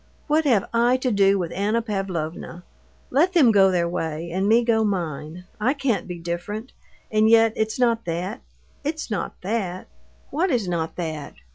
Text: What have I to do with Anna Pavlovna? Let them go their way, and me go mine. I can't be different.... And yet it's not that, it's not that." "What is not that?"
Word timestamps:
What 0.25 0.45
have 0.45 0.67
I 0.73 0.97
to 0.97 1.11
do 1.11 1.37
with 1.37 1.51
Anna 1.51 1.79
Pavlovna? 1.79 2.63
Let 3.11 3.33
them 3.33 3.51
go 3.51 3.69
their 3.69 3.87
way, 3.87 4.31
and 4.31 4.47
me 4.49 4.63
go 4.63 4.83
mine. 4.83 5.43
I 5.59 5.75
can't 5.75 6.07
be 6.07 6.17
different.... 6.17 6.73
And 7.11 7.29
yet 7.29 7.53
it's 7.55 7.77
not 7.77 8.05
that, 8.05 8.41
it's 8.83 9.11
not 9.11 9.35
that." 9.43 9.85
"What 10.31 10.49
is 10.49 10.67
not 10.67 10.95
that?" 10.95 11.35